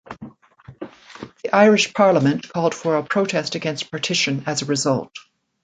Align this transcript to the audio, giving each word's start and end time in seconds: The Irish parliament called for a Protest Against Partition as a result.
The 1.43 1.53
Irish 1.55 1.93
parliament 1.93 2.49
called 2.49 2.73
for 2.73 2.97
a 2.97 3.03
Protest 3.03 3.53
Against 3.53 3.91
Partition 3.91 4.41
as 4.47 4.63
a 4.63 4.65
result. 4.65 5.11